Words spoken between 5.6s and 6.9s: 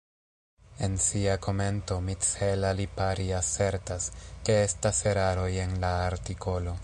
en la artikolo.